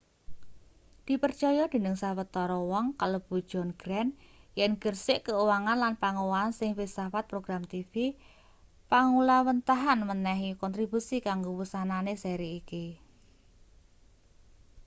dipercaya 1.07 1.63
dening 1.73 1.95
sawetara 2.01 2.57
wong 2.71 2.85
kalebu 2.99 3.35
john 3.49 3.69
grant 3.81 4.11
yen 4.59 4.71
gersik 4.83 5.19
keuangan 5.27 5.77
lan 5.83 5.93
pangowahan 6.03 6.51
ing 6.65 6.71
filsafat 6.79 7.23
program 7.31 7.61
tv 7.73 7.93
panggulawênthahan 8.91 9.99
menehi 10.09 10.49
kontribusi 10.61 11.15
kanggo 11.27 11.49
wusanane 11.59 12.13
seri 12.23 12.49
iki 12.61 12.85